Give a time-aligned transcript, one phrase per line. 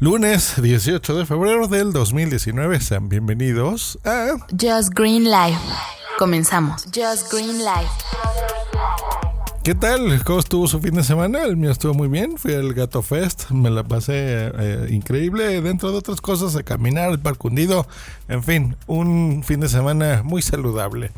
[0.00, 2.78] Lunes 18 de febrero del 2019.
[2.78, 5.58] Sean bienvenidos a Just Green Life.
[6.20, 6.84] Comenzamos.
[6.84, 7.90] Just Green Life.
[9.64, 10.22] ¿Qué tal?
[10.22, 11.42] ¿Cómo estuvo su fin de semana?
[11.42, 12.38] El mío estuvo muy bien.
[12.38, 13.50] Fui al Gato Fest.
[13.50, 15.60] Me la pasé eh, increíble.
[15.62, 17.84] Dentro de otras cosas, a caminar, el parque hundido.
[18.28, 21.10] En fin, un fin de semana muy saludable.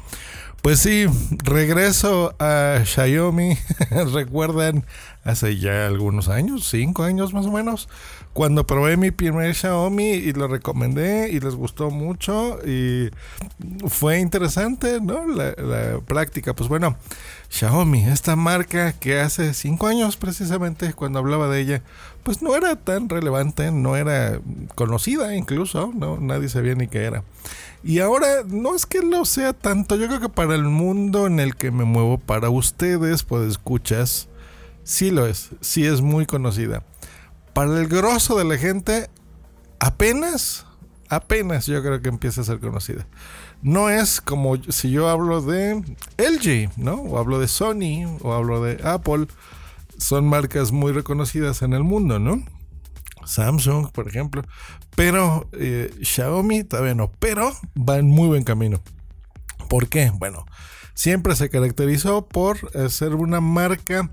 [0.62, 1.06] Pues sí,
[1.42, 3.56] regreso a Xiaomi.
[4.12, 4.84] Recuerdan
[5.24, 7.88] hace ya algunos años, cinco años más o menos,
[8.32, 13.10] cuando probé mi primer Xiaomi y lo recomendé y les gustó mucho y
[13.88, 15.26] fue interesante, ¿no?
[15.26, 16.54] La, la práctica.
[16.54, 16.96] Pues bueno,
[17.48, 21.82] Xiaomi, esta marca que hace cinco años precisamente cuando hablaba de ella,
[22.22, 24.40] pues no era tan relevante, no era
[24.76, 26.18] conocida incluso, ¿no?
[26.20, 27.24] Nadie sabía ni qué era.
[27.82, 31.40] Y ahora no es que lo sea tanto, yo creo que para el mundo en
[31.40, 34.28] el que me muevo, para ustedes, pues escuchas,
[34.84, 36.84] sí lo es, sí es muy conocida.
[37.52, 39.10] Para el grosso de la gente,
[39.78, 40.66] apenas,
[41.08, 43.06] apenas yo creo que empieza a ser conocida.
[43.62, 45.82] No es como si yo hablo de
[46.16, 46.94] LG, ¿no?
[46.94, 49.26] O hablo de Sony, o hablo de Apple.
[49.98, 52.42] Son marcas muy reconocidas en el mundo, ¿no?
[53.26, 54.42] Samsung, por ejemplo.
[54.96, 57.10] Pero eh, Xiaomi todavía no.
[57.18, 58.80] Pero va en muy buen camino.
[59.68, 60.10] ¿Por qué?
[60.14, 60.46] Bueno,
[60.94, 64.10] siempre se caracterizó por eh, ser una marca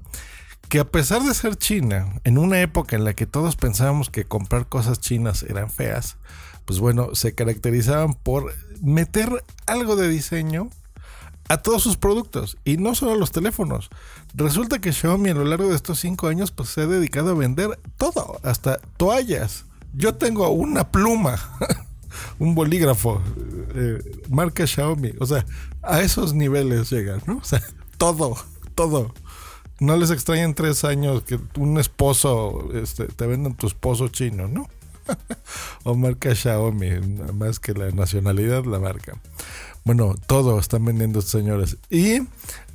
[0.70, 4.26] que a pesar de ser china, en una época en la que todos pensábamos que
[4.26, 6.18] comprar cosas chinas eran feas,
[6.66, 10.70] pues bueno, se caracterizaban por meter algo de diseño
[11.48, 13.90] a todos sus productos y no solo a los teléfonos.
[14.34, 17.36] Resulta que Xiaomi a lo largo de estos cinco años pues se ha dedicado a
[17.36, 19.66] vender todo, hasta toallas.
[19.94, 21.40] Yo tengo una pluma,
[22.40, 23.22] un bolígrafo,
[23.74, 25.14] eh, marca Xiaomi.
[25.20, 25.46] O sea,
[25.82, 27.38] a esos niveles llegan, ¿no?
[27.38, 27.64] O sea,
[27.98, 28.38] todo,
[28.76, 29.14] todo.
[29.80, 34.68] No les extrañan tres años que un esposo este, te vendan tu esposo chino, ¿no?
[35.84, 37.00] o marca Xiaomi,
[37.34, 39.14] más que la nacionalidad, la marca.
[39.86, 41.78] Bueno, todo están vendiendo estos señores.
[41.90, 42.22] Y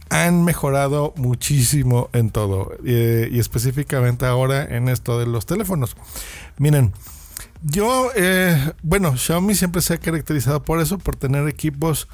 [0.08, 2.72] han mejorado muchísimo en todo.
[2.84, 5.96] y específicamente ahora en esto de los teléfonos.
[6.58, 6.92] Miren,
[7.62, 12.08] yo, eh, bueno, Xiaomi siempre se ha caracterizado por eso, por tener equipos,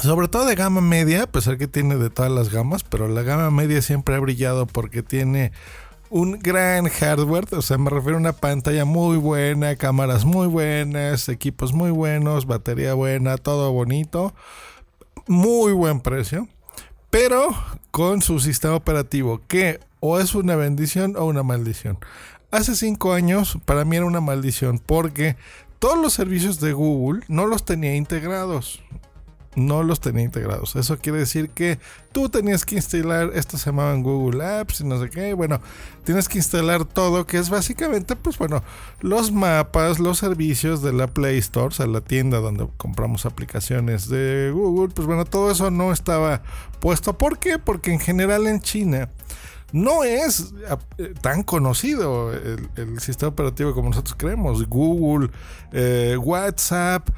[0.00, 3.22] sobre todo de gama media, a pesar que tiene de todas las gamas, pero la
[3.22, 5.52] gama media siempre ha brillado porque tiene
[6.08, 11.28] un gran hardware, o sea, me refiero a una pantalla muy buena, cámaras muy buenas,
[11.28, 14.34] equipos muy buenos, batería buena, todo bonito,
[15.26, 16.48] muy buen precio,
[17.10, 17.54] pero
[17.90, 21.98] con su sistema operativo que o es una bendición o una maldición.
[22.50, 25.36] Hace cinco años para mí era una maldición porque
[25.78, 28.82] todos los servicios de Google no los tenía integrados
[29.54, 30.76] no los tenía integrados.
[30.76, 31.78] Eso quiere decir que
[32.12, 35.60] tú tenías que instalar, esto se llamaban Google Apps y no sé qué, bueno,
[36.04, 38.62] tienes que instalar todo, que es básicamente, pues bueno,
[39.00, 44.08] los mapas, los servicios de la Play Store, o sea, la tienda donde compramos aplicaciones
[44.08, 46.42] de Google, pues bueno, todo eso no estaba
[46.80, 47.16] puesto.
[47.18, 47.58] ¿Por qué?
[47.58, 49.08] Porque en general en China
[49.72, 50.52] no es
[50.98, 54.68] eh, tan conocido el, sistema operativo como nosotros creemos.
[54.68, 55.30] Google,
[55.72, 57.08] eh, WhatsApp,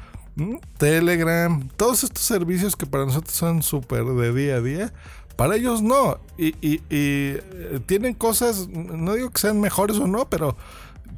[0.77, 4.93] Telegram, todos estos servicios que para nosotros son súper de día a día,
[5.35, 6.19] para ellos no.
[6.37, 6.55] Y,
[6.89, 10.57] eh, tienen cosas, no digo que sean mejores o no, pero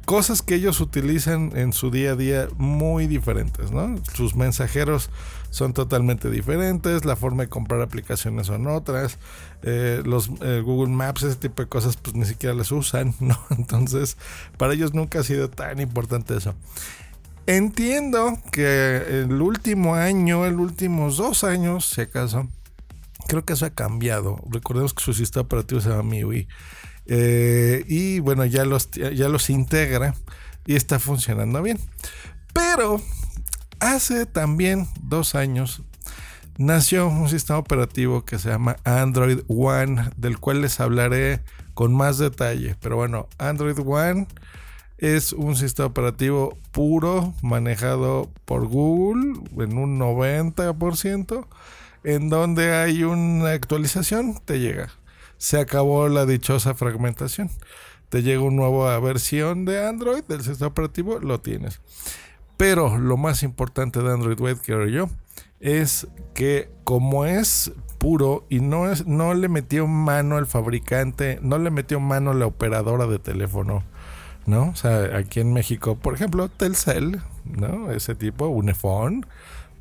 [0.04, 3.96] cosas que ellos utilizan en su día a día muy diferentes, ¿no?
[4.14, 5.10] Sus mensajeros
[5.50, 9.18] son totalmente diferentes, la forma de comprar aplicaciones son otras,
[9.62, 13.38] eh, los eh, Google Maps, ese tipo de cosas, pues ni siquiera les usan, ¿no?
[13.50, 14.16] Entonces,
[14.56, 16.54] para ellos nunca ha sido tan importante eso.
[17.48, 22.46] Entiendo que el último año, el últimos dos años, si acaso,
[23.26, 24.38] creo que eso ha cambiado.
[24.50, 26.46] Recordemos que su sistema operativo se llama MIUI.
[27.06, 30.14] Eh, y bueno, ya los, ya los integra
[30.66, 31.78] y está funcionando bien.
[32.52, 33.00] Pero
[33.80, 35.80] hace también dos años
[36.58, 41.40] nació un sistema operativo que se llama Android One, del cual les hablaré
[41.72, 42.76] con más detalle.
[42.82, 44.26] Pero bueno, Android One
[44.98, 51.46] es un sistema operativo puro manejado por Google en un 90%,
[52.04, 54.90] en donde hay una actualización, te llega.
[55.36, 57.50] Se acabó la dichosa fragmentación.
[58.08, 61.80] Te llega una nueva versión de Android del sistema operativo, lo tienes.
[62.56, 65.08] Pero lo más importante de Android Web, quiero yo,
[65.60, 71.58] es que como es puro y no, es, no le metió mano al fabricante, no
[71.58, 73.84] le metió mano la operadora de teléfono,
[74.48, 74.70] ¿no?
[74.70, 77.92] O sea, aquí en México, por ejemplo, Telcel, ¿no?
[77.92, 79.26] Ese tipo, Unifón,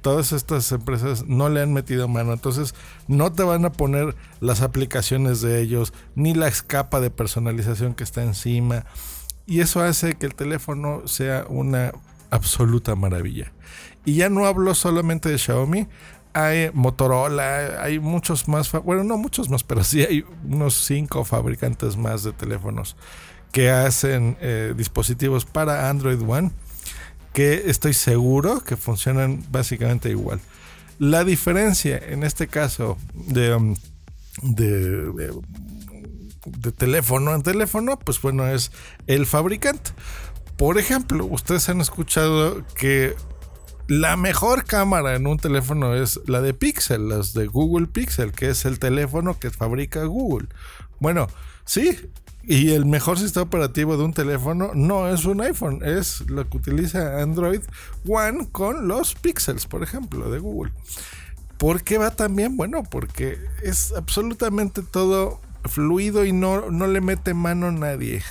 [0.02, 2.75] todas estas empresas no le han metido mano, entonces
[3.08, 8.04] no te van a poner las aplicaciones de ellos, ni la escapa de personalización que
[8.04, 8.86] está encima.
[9.46, 11.94] y eso hace que el teléfono sea una
[12.31, 13.54] absoluta maravilla.
[14.04, 15.88] Y ya no hablo solamente de Xiaomi,
[16.34, 21.96] hay Motorola, hay muchos más, bueno, no muchos más, pero sí hay unos cinco fabricantes
[21.96, 22.98] más de teléfonos
[23.52, 26.52] que hacen eh, dispositivos para Android One
[27.38, 30.40] que estoy seguro que funcionan básicamente igual.
[30.98, 33.76] La diferencia en este caso de, um,
[34.42, 35.12] de,
[36.46, 38.72] de, teléfono en teléfono, pues bueno, es
[39.06, 39.92] el fabricante.
[40.58, 43.16] Por ejemplo, ustedes han escuchado que
[43.88, 48.50] la mejor cámara en un teléfono es la de Pixel, las de Google Pixel, que
[48.50, 50.48] es el teléfono que fabrica Google.
[51.00, 51.28] Bueno,
[51.66, 52.00] sí,
[52.48, 56.58] y el mejor sistema operativo de un teléfono no es un iPhone, es lo que
[56.58, 57.62] utiliza Android
[58.08, 60.72] One con los Pixels, por ejemplo, de Google.
[61.58, 62.58] ¿Por qué va tan bien?
[62.58, 68.24] Bueno, porque es absolutamente todo fluido y no, no le mete mano nadie.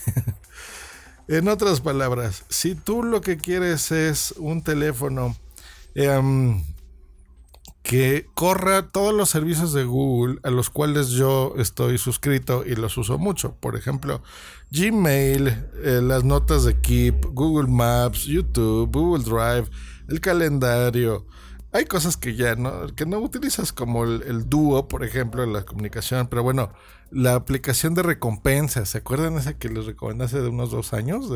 [1.29, 5.37] en otras palabras, si tú lo que quieres es un teléfono
[5.97, 6.63] Em,
[7.87, 12.99] que corra todos los servicios de Google a los cuales yo estoy suscrito y los
[12.99, 13.55] uso mucho.
[13.61, 14.23] Por ejemplo,
[14.73, 19.71] Gmail, eh, las notas de Keep, Google Maps, YouTube, Google Drive,
[20.09, 21.27] el calendario.
[21.76, 25.67] Hay cosas que ya no, que no utilizas como el, dúo, por ejemplo, en la
[25.67, 26.73] comunicación, pero bueno,
[27.11, 31.31] la aplicación de recompensas, ¿se acuerdan esa que les recomendé hace de unos dos años?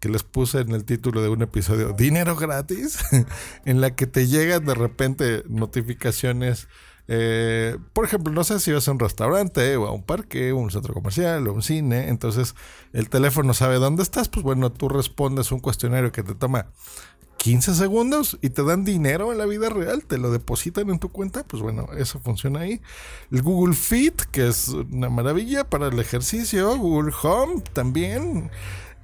[0.00, 2.98] Que les puse en el título de un episodio, dinero gratis,
[3.64, 6.66] en la que te llegan de repente notificaciones.
[7.06, 10.56] Eh, por ejemplo, no sé si vas a un restaurante o a un parque, o
[10.56, 12.56] un centro comercial o un cine, entonces
[12.92, 16.72] el teléfono sabe dónde estás, pues bueno, tú respondes un cuestionario que te toma
[17.46, 21.10] 15 segundos y te dan dinero en la vida real, te lo depositan en tu
[21.10, 22.80] cuenta, pues bueno, eso funciona ahí.
[23.30, 28.50] El Google Fit, que es una maravilla para el ejercicio, Google Home también.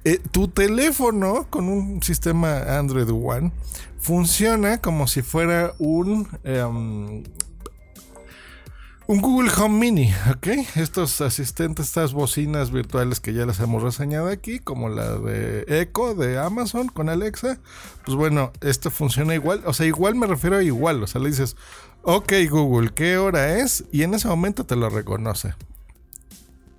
[0.03, 3.53] Eh, tu teléfono con un sistema Android One
[3.97, 7.23] funciona como si fuera un em,
[9.07, 10.47] un Google Home Mini, ¿ok?
[10.75, 16.15] Estos asistentes, estas bocinas virtuales que ya las hemos reseñado aquí, como la de Echo
[16.15, 17.59] de Amazon con Alexa,
[18.05, 21.29] pues bueno, esto funciona igual, o sea, igual me refiero a igual, o sea, le
[21.29, 21.57] dices,
[22.03, 23.83] ok Google, ¿qué hora es?
[23.91, 25.53] Y en ese momento te lo reconoce.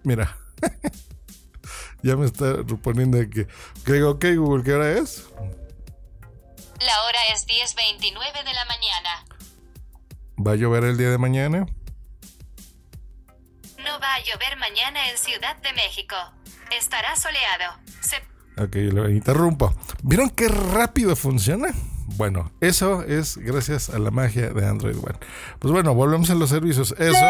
[0.02, 0.36] Mira,
[2.02, 3.46] ya me está poniendo aquí.
[3.86, 5.26] Digo, ok Google, ¿qué hora es?
[6.80, 9.24] La hora es 10.29 de la mañana.
[10.36, 11.66] ¿Va a llover el día de mañana?
[13.84, 16.16] No va a llover mañana en Ciudad de México.
[16.76, 17.74] Estará soleado.
[18.56, 19.74] Ok, lo interrumpo.
[20.02, 21.68] ¿Vieron qué rápido funciona?
[22.16, 25.18] Bueno, eso es gracias a la magia de Android One.
[25.58, 26.94] Pues bueno, volvemos a los servicios.
[26.98, 27.26] Eso,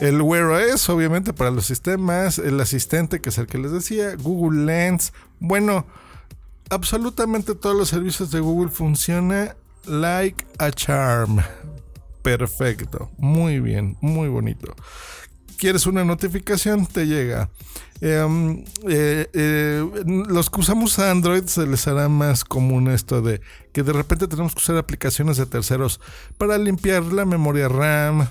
[0.00, 4.14] el Wear OS, obviamente para los sistemas, el asistente, que es el que les decía,
[4.16, 5.14] Google Lens.
[5.40, 5.86] Bueno,
[6.68, 9.54] absolutamente todos los servicios de Google funcionan
[9.86, 11.40] like a charm.
[12.22, 14.74] Perfecto, muy bien, muy bonito
[15.54, 17.50] quieres una notificación, te llega.
[18.00, 23.40] Em, eh, eh, los que usamos Android se les hará más común esto de
[23.72, 26.00] que de repente tenemos que usar aplicaciones de terceros
[26.36, 28.28] para limpiar la memoria RAM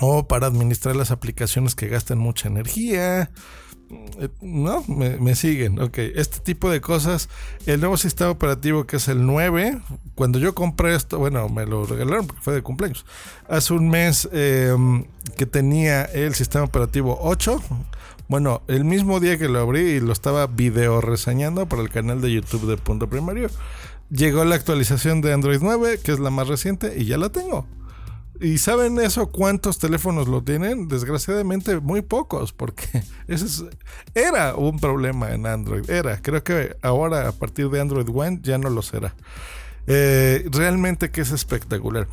[0.00, 3.30] o para administrar las aplicaciones que gastan mucha energía.
[3.90, 5.80] Eh, no, me, siguen.
[5.80, 7.28] Ok, este tipo de cosas.
[7.66, 9.80] El nuevo sistema operativo que es el 9.
[10.14, 13.06] Cuando yo compré esto, bueno, me lo regalaron porque fue de cumpleaños.
[13.48, 15.04] Hace un mes em,
[15.36, 17.62] que tenía el sistema operativo 8.
[18.28, 22.20] Bueno, el mismo día que lo abrí y lo estaba video reseñando para el canal
[22.20, 23.48] de YouTube de Punto Primario,
[24.10, 27.66] llegó la actualización de Android 9, que es la más reciente, y ya la tengo.
[28.40, 30.88] ¿Y saben eso cuántos teléfonos lo tienen?
[30.88, 33.64] Desgraciadamente muy pocos, porque ese
[34.14, 35.88] era un problema en Android.
[35.90, 39.14] Era, creo que ahora a partir de Android One ya no lo será.
[39.86, 42.06] Eh, realmente que es espectacular.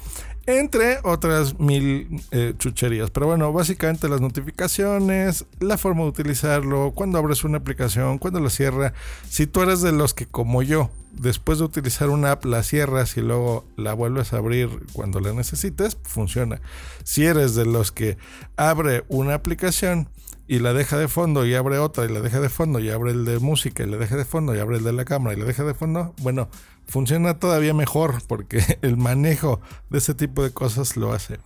[0.48, 3.10] Entre otras mil eh, chucherías.
[3.10, 8.52] Pero bueno, básicamente las notificaciones, la forma de utilizarlo, cuando abres una aplicación, cuando la
[8.52, 8.94] cierra.
[9.28, 13.18] Si tú eres de los que como yo, después de utilizar una app la cierras
[13.18, 16.62] y luego la vuelves a abrir cuando la necesites, funciona.
[17.04, 18.18] Si eres de los que
[18.56, 20.10] abre una aplicación
[20.48, 23.12] y la deja de fondo y abre otra y la deja de fondo y abre
[23.12, 25.40] el de música y la deja de fondo y abre el de la cámara y
[25.40, 26.50] la deja de fondo, bueno,
[26.88, 29.60] funciona todavía mejor porque el manejo
[29.90, 31.40] de ese tipo de cosas lo hace.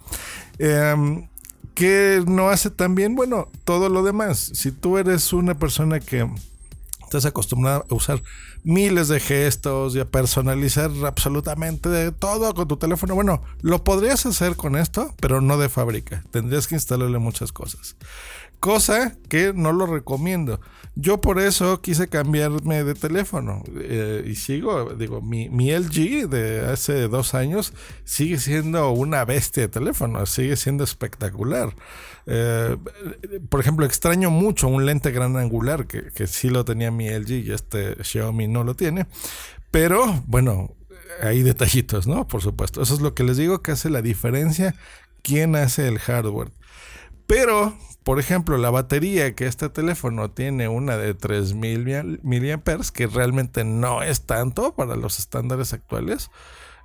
[0.58, 1.28] Em,
[1.76, 3.16] ¿Qué no hace también?
[3.16, 4.52] Bueno, todo lo demás.
[4.54, 6.30] Si tú eres una persona que
[7.04, 8.22] estás acostumbrada a usar
[8.64, 14.56] miles de gestos y a personalizar absolutamente todo con tu teléfono, bueno, lo podrías hacer
[14.56, 16.24] con esto, pero no de fábrica.
[16.32, 17.96] Tendrías que instalarle muchas cosas.
[18.60, 20.60] Cosa que no lo recomiendo.
[20.96, 26.66] Yo por eso quise cambiarme de teléfono eh, y sigo, digo, mi, mi, LG de
[26.66, 27.74] hace dos años
[28.04, 31.74] sigue siendo una bestia de teléfono, sigue siendo espectacular.
[32.26, 32.76] Eh,
[33.50, 37.46] por ejemplo, extraño mucho un lente gran angular que, que sí lo tenía mi LG
[37.46, 39.08] y este Xiaomi no lo tiene,
[39.72, 40.76] pero bueno,
[41.22, 42.28] hay detallitos, ¿no?
[42.28, 42.82] Por supuesto.
[42.82, 44.76] Eso es lo que les digo que hace la diferencia.
[45.22, 46.52] ¿Quién hace el hardware?
[47.30, 53.64] Pero, por ejemplo, la batería que este teléfono tiene una de 3000 mAh, que realmente
[53.64, 56.32] no es tanto para los estándares actuales.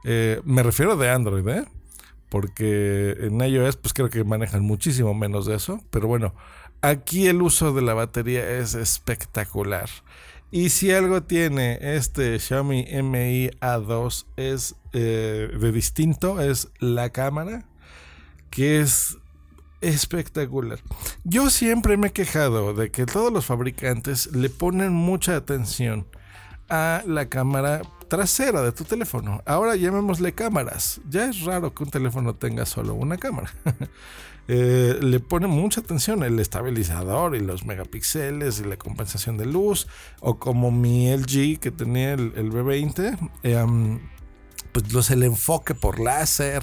[0.04, 1.64] Eh, me refiero de Android, ¿eh?
[2.28, 5.82] Porque en iOS, pues creo que manejan muchísimo menos de eso.
[5.88, 6.34] Pero bueno,
[6.82, 9.88] aquí el uso de la batería es espectacular.
[10.50, 17.64] Y si algo tiene este Xiaomi Mi A2 es eh, de distinto, es la cámara,
[18.50, 19.16] que es
[19.80, 20.80] espectacular.
[21.24, 26.06] Yo siempre me he quejado de que todos los fabricantes le ponen mucha atención
[26.68, 29.42] a la cámara trasera de tu teléfono.
[29.46, 31.00] Ahora llamémosle cámaras.
[31.08, 33.50] Ya es raro que un teléfono tenga solo una cámara.
[34.46, 39.86] Eh, le pone mucha atención el estabilizador y los megapíxeles y la compensación de luz.
[40.20, 44.00] O como mi LG que tenía el, B20, em,
[44.70, 46.62] pues el enfoque por láser,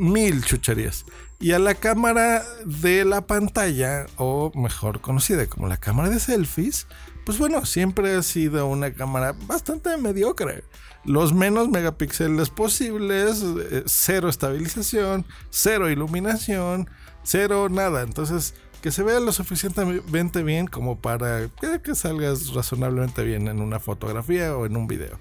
[0.00, 1.04] mil chucherías.
[1.38, 6.86] Y a la cámara de la pantalla, o mejor conocida como la cámara de selfies,
[7.24, 10.64] pues bueno, siempre ha sido una cámara bastante mediocre
[11.04, 16.90] los menos megapíxeles posibles, eh, cero estabilización, cero iluminación,
[17.22, 18.02] cero nada.
[18.02, 21.48] Entonces, que se vea lo suficientemente bien como para
[21.82, 25.18] que, salgas razonablemente bien en una fotografía o en un video.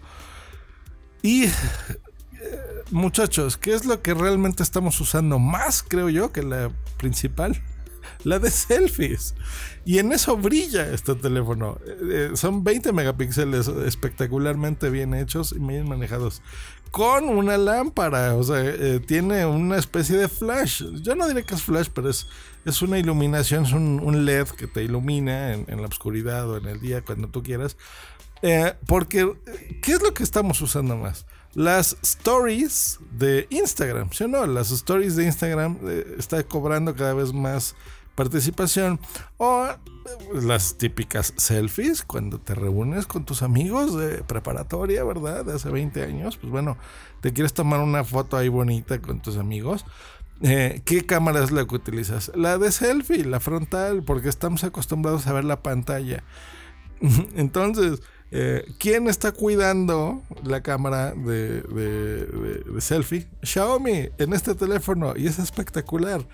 [1.21, 1.51] Y eh,
[2.91, 7.61] muchachos, ¿qué es lo que realmente estamos usando más, creo yo, que la principal?
[8.23, 9.35] la de selfies.
[9.85, 11.79] Y en eso brilla este teléfono.
[11.85, 16.41] Eh, son 20 megapíxeles espectacularmente bien hechos y bien manejados.
[16.91, 20.83] Con una lámpara, o sea, eh, tiene una especie de flash.
[21.01, 22.27] Yo no diré que es flash, pero es,
[22.65, 26.79] es una iluminación, es un, LED que te ilumina en, la oscuridad o en el
[26.79, 27.77] día cuando tú quieras.
[28.41, 29.31] Eh, porque,
[29.83, 31.25] ¿qué es lo que estamos usando más?
[31.53, 34.45] Las stories de Instagram, ¿sí o no?
[34.45, 35.77] Las stories de Instagram
[36.17, 37.75] está cobrando cada vez más
[38.15, 38.99] participación
[39.37, 39.77] o eh,
[40.41, 45.45] las típicas selfies cuando te reúnes con tus amigos de preparatoria, ¿verdad?
[45.45, 46.77] De hace 20 años, pues bueno,
[47.21, 49.85] te quieres tomar una foto ahí bonita con tus amigos.
[50.41, 52.31] Eh, ¿Qué cámara es la que utilizas?
[52.35, 56.23] La de selfie, la frontal, porque estamos acostumbrados a ver la pantalla.
[57.35, 63.27] Entonces, eh, ¿quién está cuidando la cámara de, de selfie?
[63.41, 66.25] Xiaomi en este teléfono y es espectacular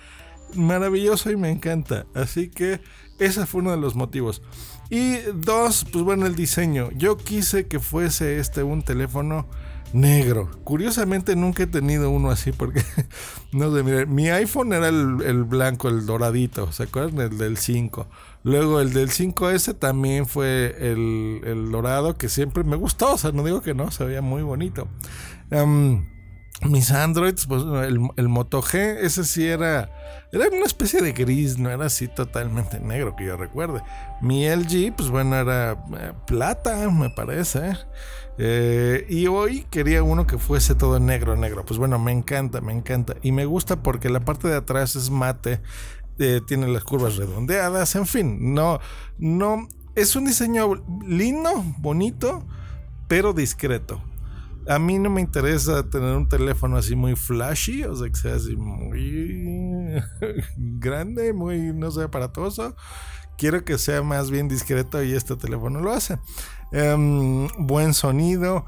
[0.54, 2.06] maravilloso y me encanta.
[2.14, 2.80] Así que
[3.20, 4.42] ese fue uno de los motivos.
[4.90, 6.90] Y dos, pues bueno, el diseño.
[6.96, 9.48] Yo quise que fuese este un teléfono
[9.94, 10.50] negro.
[10.64, 12.82] Curiosamente nunca he tenido uno así porque,
[13.52, 17.32] no sé, mire, mi iPhone era el, blanco, el doradito, ¿se acuerdan?
[17.32, 18.08] El del 5.
[18.44, 23.44] Luego el del 5S también fue el, dorado que siempre me gustó, o sea, no
[23.44, 24.88] digo que no, se veía muy bonito.
[26.62, 29.90] Mis Androids, pues el, el Moto G, ese sí era,
[30.32, 33.82] era una especie de gris, no era así totalmente negro que yo recuerde.
[34.22, 37.74] Mi LG, pues bueno, era eh, plata, me parece.
[38.38, 41.66] Eh, y hoy quería uno que fuese todo negro, negro.
[41.66, 43.16] Pues bueno, me encanta, me encanta.
[43.22, 45.62] Y me gusta porque la parte de atrás es mate,
[46.20, 48.80] eh, tiene las curvas redondeadas, en fin, no,
[49.18, 52.46] no, es un diseño lindo, bonito,
[53.10, 54.02] pero discreto.
[54.68, 58.36] A mí no me interesa tener un teléfono así muy flashy, o sea, que sea
[58.36, 60.02] así muy
[60.58, 62.76] grande, muy, no sé, aparatoso.
[63.38, 66.18] Quiero que sea más bien discreto y este teléfono lo hace.
[66.72, 68.66] Em, buen sonido.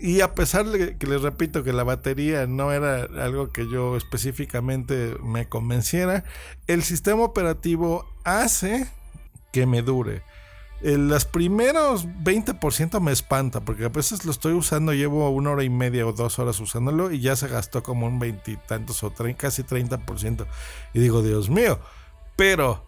[0.00, 3.96] Y a pesar de que les repito que la batería no era algo que yo
[3.96, 6.24] específicamente me convenciera,
[6.66, 8.88] el sistema operativo hace
[9.52, 10.22] que me dure.
[10.82, 15.68] Los primeros 20% me espanta, porque a veces lo estoy usando, llevo una hora y
[15.68, 20.46] media o dos horas usándolo y ya se gastó como un veintitantos o casi 30%.
[20.94, 21.78] Y digo, Dios mío,
[22.36, 22.82] pero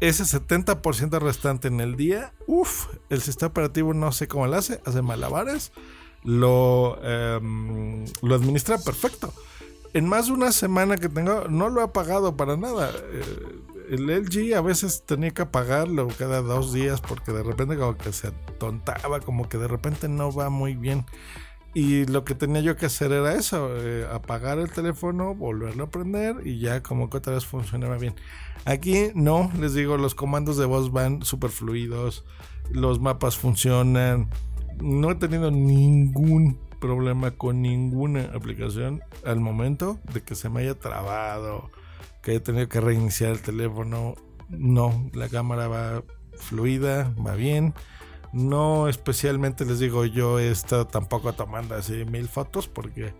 [0.00, 4.80] ese 70% restante en el día, uff, el sistema operativo no sé cómo lo hace,
[4.84, 5.72] hace malabares,
[6.24, 9.32] lo, em, lo administra perfecto.
[9.94, 12.90] En más de una semana que tengo, no lo ha pagado para nada.
[12.90, 17.96] Eh, el LG a veces tenía que apagarlo cada dos días porque de repente como
[17.96, 21.06] que se atontaba, como que de repente no va muy bien.
[21.74, 25.90] Y lo que tenía yo que hacer era eso, eh, apagar el teléfono, volverlo a
[25.90, 28.14] prender y ya como que otra vez funcionaba bien.
[28.64, 32.24] Aquí no, les digo, los comandos de voz van súper fluidos,
[32.70, 34.28] los mapas funcionan,
[34.82, 40.78] no he tenido ningún problema con ninguna aplicación al momento de que se me haya
[40.78, 41.70] trabado,
[42.28, 44.14] que haya tenido que reiniciar el teléfono.
[44.50, 46.02] No, la cámara va
[46.36, 47.72] fluida, va bien.
[48.34, 53.14] No especialmente les digo, yo he estado tampoco tomando así mil fotos porque,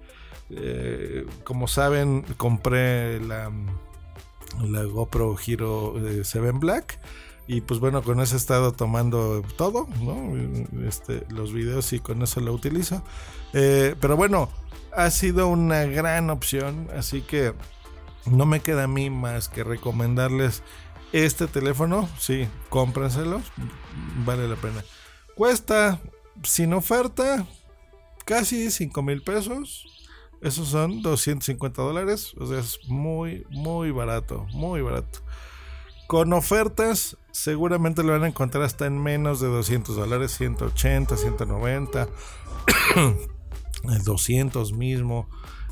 [0.50, 3.50] eh, como saben, compré la,
[4.62, 7.00] la GoPro Hero 7 eh, Black.
[7.46, 10.86] Y pues bueno, con eso he estado tomando todo, ¿no?
[10.86, 13.02] Este, los videos y con eso lo utilizo.
[13.54, 14.50] Eh, pero bueno,
[14.94, 17.54] ha sido una gran opción, así que
[18.26, 20.62] no me queda a mí más que recomendarles
[21.12, 22.08] este teléfono.
[22.18, 23.40] Sí, cómprenselo,
[24.24, 24.84] vale la pena.
[25.34, 26.00] Cuesta,
[26.42, 27.46] sin oferta,
[28.24, 29.84] casi 5 mil pesos.
[30.40, 32.34] Esos son 250 dólares.
[32.38, 34.46] O sea, es muy, muy barato.
[34.52, 35.20] Muy barato.
[36.06, 40.32] Con ofertas, seguramente lo van a encontrar hasta en menos de 200 dólares.
[40.32, 42.08] 180, 190.
[44.04, 45.28] 200 mismo.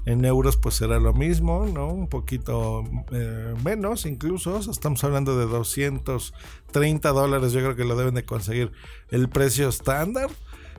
[0.07, 1.89] En euros pues será lo mismo, ¿no?
[1.89, 4.59] Un poquito eh, menos incluso.
[4.59, 7.53] Estamos hablando de 230 dólares.
[7.53, 8.71] Yo creo que lo deben de conseguir
[9.11, 10.31] el precio estándar.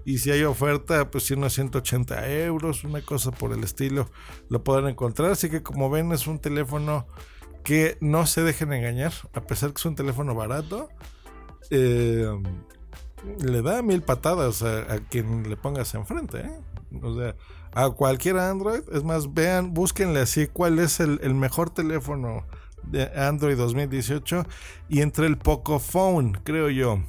[0.06, 4.10] Y si hay oferta, pues unos 180 euros, una cosa por el estilo,
[4.48, 5.32] lo podrán encontrar.
[5.32, 7.06] Así que como ven es un teléfono
[7.66, 9.12] que no se dejen engañar.
[9.34, 10.88] A pesar que es un teléfono barato.
[11.70, 12.32] Eh,
[13.44, 16.40] le da mil patadas a, quien le pongas enfrente.
[16.40, 16.60] ¿eh?
[17.02, 17.36] O sea,
[17.74, 18.82] a cualquier Android.
[18.92, 22.46] Es más, vean, búsquenle así cuál es el, mejor teléfono
[22.84, 24.46] de Android 2018
[24.90, 27.02] y entre el Pocophone, creo yo.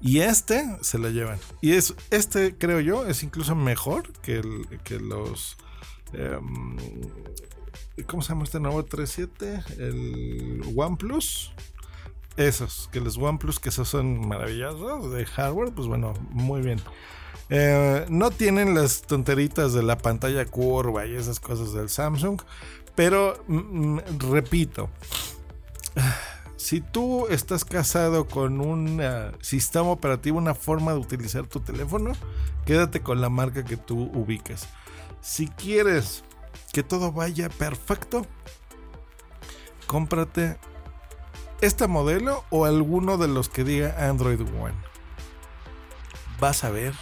[0.00, 1.38] Y este se la llevan.
[1.60, 4.42] Y es este, creo yo, es incluso mejor que,
[4.84, 5.56] que los...
[6.12, 6.76] Em,
[8.06, 9.78] ¿Cómo se llama este nuevo 3.7?
[9.78, 11.54] El OnePlus.
[12.36, 16.80] Esos, que los OnePlus, que esos son maravillosos de hardware, pues bueno, muy bien.
[17.50, 22.40] Eh, no tienen las tonteritas de la pantalla curva y esas cosas del Samsung.
[22.94, 24.88] Pero, mm, mm, repito,
[26.56, 32.12] si tú estás casado con un eh, sistema operativo, una forma de utilizar tu teléfono,
[32.64, 34.66] quédate con la marca que tú ubiques.
[35.20, 36.24] Si quieres
[36.72, 38.26] que todo vaya perfecto,
[39.86, 40.58] cómprate
[41.60, 44.74] este modelo o alguno de los que diga Android One.
[46.40, 46.94] Vas a ver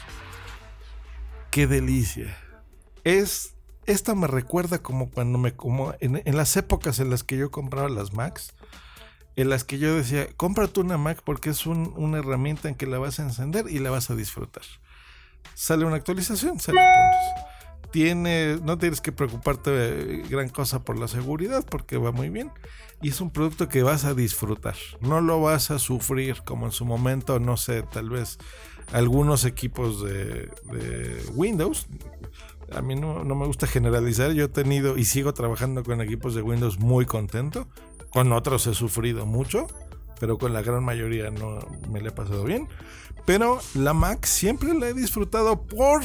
[1.50, 2.36] qué delicia.
[3.04, 3.54] Es,
[3.86, 7.88] esta me recuerda como cuando me como en, las épocas en las que yo compraba
[7.88, 8.54] las Macs,
[9.36, 12.98] en las que yo decía, cómprate una Mac porque es una herramienta en que la
[12.98, 14.64] vas a encender y la vas a disfrutar.
[15.54, 17.51] Sale una actualización, se la pones.
[17.94, 22.50] No tienes que preocuparte gran cosa por la seguridad porque va muy bien.
[23.02, 24.76] Y es un producto que vas a disfrutar.
[25.00, 28.38] No lo vas a sufrir como en su momento, no sé, tal vez
[28.92, 30.48] algunos equipos de,
[31.34, 31.86] Windows.
[32.74, 34.32] A mí no, me gusta generalizar.
[34.32, 37.66] Yo he tenido y sigo trabajando con equipos de Windows muy contento.
[38.10, 39.66] Con otros he sufrido mucho,
[40.18, 41.58] pero con la gran mayoría no
[41.90, 42.68] me le he pasado bien.
[43.26, 46.02] Pero la Mac siempre la he disfrutado por,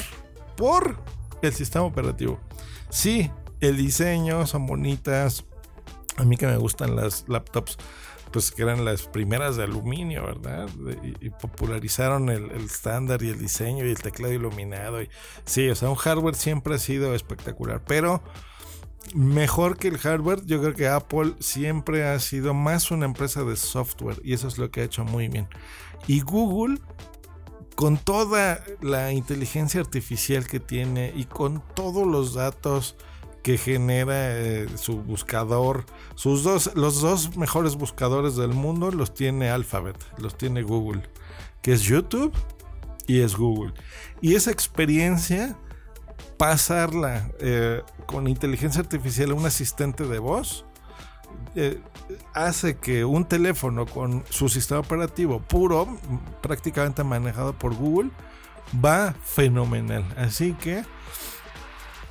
[0.58, 0.98] por
[1.42, 2.40] el sistema operativo.
[2.90, 5.46] Sí, el diseño son bonitas.
[6.18, 7.78] A mí que me gustan las laptops
[8.32, 10.70] pues que eran las primeras de aluminio, ¿verdad?
[11.22, 15.02] Y, popularizaron el, estándar y el diseño y el teclado iluminado.
[15.02, 15.10] Y,
[15.46, 18.22] sí, o sea, un hardware siempre ha sido espectacular, pero
[19.14, 23.56] mejor que el hardware, yo creo que Apple siempre ha sido más una empresa de
[23.56, 25.48] software y eso es lo que ha hecho muy bien.
[26.08, 26.80] Y Google,
[27.78, 32.96] con toda la inteligencia artificial que tiene y con todos los datos
[33.44, 35.86] que genera eh, su buscador.
[36.16, 41.04] Sus dos, los dos mejores buscadores del mundo los tiene Alphabet, los tiene Google,
[41.62, 42.34] que es YouTube
[43.06, 43.76] y es Google.
[44.22, 45.56] Y esa experiencia,
[46.38, 50.66] pasarla eh, con inteligencia artificial a un asistente de voz,
[51.56, 51.80] eh,
[52.34, 55.88] hace que un teléfono con su sistema operativo puro,
[56.42, 58.12] prácticamente manejado por Google,
[58.84, 60.06] va fenomenal.
[60.18, 60.84] Así que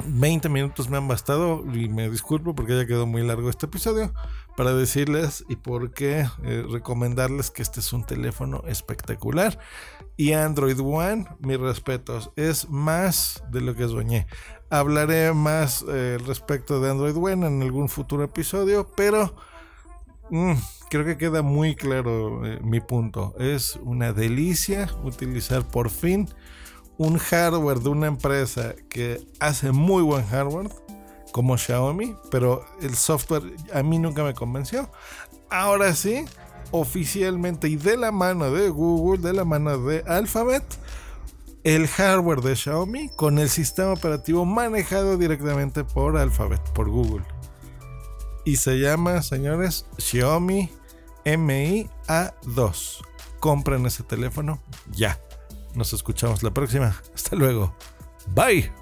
[0.04, 4.12] 20 minutos me han bastado y me disculpo porque ya quedó muy largo este episodio
[4.56, 9.58] para decirles y por qué eh, recomendarles que este es un teléfono espectacular
[10.16, 14.26] y Android One, mis respetos, es más de lo que soñé.
[14.70, 19.34] Hablaré más eh, respecto de Android One en algún futuro episodio, pero
[20.30, 20.54] mm,
[20.90, 23.34] creo que queda muy claro eh, mi punto.
[23.38, 26.28] Es una delicia utilizar por fin
[26.98, 30.70] un hardware de una empresa que hace muy buen hardware,
[31.32, 34.90] como Xiaomi, pero el software a mí nunca me convenció.
[35.50, 36.24] Ahora sí,
[36.70, 40.64] oficialmente y de la mano de Google, de la mano de Alphabet,
[41.66, 47.24] el hardware de Xiaomi con el sistema operativo manejado directamente por Alphabet, por Google.
[48.44, 50.70] Y se llama, señores, Xiaomi
[51.24, 53.04] Mi A2.
[53.40, 55.18] Compren ese teléfono ya.
[55.74, 56.94] Nos escuchamos la próxima.
[57.12, 57.74] Hasta luego.
[58.28, 58.72] Bye.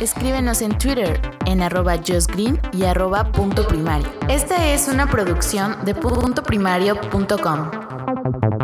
[0.00, 4.08] Escríbenos en Twitter en arroba justgreen y arroba punto primario.
[4.30, 8.59] Esta es una producción de puntoprimario.com.